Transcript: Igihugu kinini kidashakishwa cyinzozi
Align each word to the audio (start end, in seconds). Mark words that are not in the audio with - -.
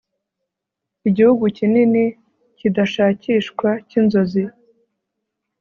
Igihugu 1.09 1.43
kinini 1.57 2.03
kidashakishwa 2.57 3.69
cyinzozi 3.87 4.43